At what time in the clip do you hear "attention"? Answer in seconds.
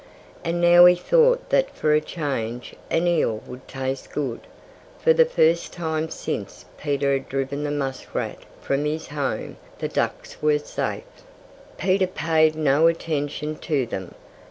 12.87-13.57